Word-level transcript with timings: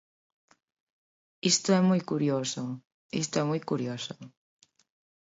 Isto 1.51 1.69
é 1.79 1.81
moi 1.89 2.01
curioso, 2.11 2.63
isto 3.23 3.35
é 3.41 3.43
moi 3.49 3.61
curioso. 3.71 4.13